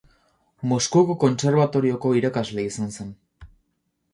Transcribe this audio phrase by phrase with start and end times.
[0.69, 3.13] Moskuko Kontserbatorioko irakasle izan zen.